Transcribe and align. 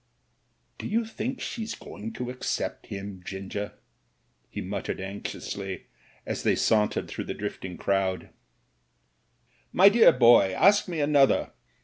"Do 0.79 0.87
you 0.87 1.05
think 1.05 1.39
she's 1.39 1.75
going 1.75 2.11
to 2.13 2.31
accept 2.31 2.87
him. 2.87 3.21
Ginger?" 3.23 3.73
he 4.49 4.59
muttered 4.59 4.99
anxiously, 4.99 5.85
as 6.25 6.41
they 6.41 6.55
sauntered 6.55 7.07
through 7.07 7.25
the 7.25 7.35
drifting 7.35 7.77
crowd. 7.77 8.31
"My 9.71 9.89
dear 9.89 10.11
boy, 10.11 10.53
ask 10.53 10.87
me 10.87 11.01
another. 11.01 11.51